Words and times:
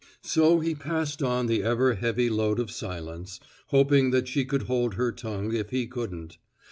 So 0.23 0.61
he 0.61 0.73
passed 0.73 1.21
on 1.21 1.45
the 1.45 1.61
ever 1.61 1.93
heavy 1.93 2.27
load 2.27 2.59
of 2.59 2.71
silence, 2.71 3.39
hoping 3.67 4.09
that 4.09 4.27
she 4.27 4.45
could 4.45 4.63
hold 4.63 4.95
her 4.95 5.11
tongue 5.11 5.53
if 5.53 5.69
he 5.69 5.85
couldn't. 5.85 6.39